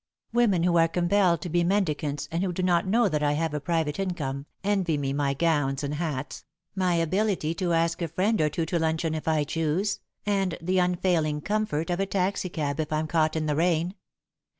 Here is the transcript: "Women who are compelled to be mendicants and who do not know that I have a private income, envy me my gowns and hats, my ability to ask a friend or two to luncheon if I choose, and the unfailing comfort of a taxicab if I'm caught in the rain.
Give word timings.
"Women 0.33 0.63
who 0.63 0.79
are 0.79 0.87
compelled 0.87 1.41
to 1.41 1.49
be 1.49 1.63
mendicants 1.63 2.27
and 2.31 2.41
who 2.43 2.51
do 2.51 2.63
not 2.63 2.87
know 2.87 3.07
that 3.07 3.21
I 3.21 3.33
have 3.33 3.53
a 3.53 3.59
private 3.59 3.99
income, 3.99 4.47
envy 4.63 4.97
me 4.97 5.13
my 5.13 5.35
gowns 5.35 5.83
and 5.83 5.93
hats, 5.93 6.43
my 6.73 6.95
ability 6.95 7.53
to 7.53 7.73
ask 7.73 8.01
a 8.01 8.07
friend 8.07 8.41
or 8.41 8.49
two 8.49 8.65
to 8.65 8.79
luncheon 8.79 9.13
if 9.13 9.27
I 9.27 9.43
choose, 9.43 9.99
and 10.25 10.57
the 10.59 10.79
unfailing 10.79 11.41
comfort 11.41 11.91
of 11.91 11.99
a 11.99 12.07
taxicab 12.07 12.79
if 12.79 12.91
I'm 12.91 13.05
caught 13.05 13.35
in 13.35 13.45
the 13.45 13.55
rain. 13.55 13.93